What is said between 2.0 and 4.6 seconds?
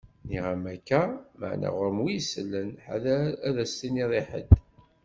wi isellen. Ḥader ad as-tiniḍ i ḥedd!